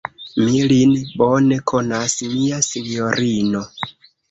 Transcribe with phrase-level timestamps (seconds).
[0.45, 3.65] Mi lin bone konas, mia sinjorino.